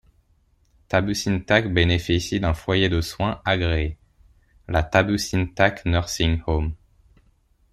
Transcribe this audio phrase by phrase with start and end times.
[0.87, 3.99] Tabusintac bénéficie d'un foyer de soins agréés,
[4.67, 6.73] la Tabusintac Nursing Home.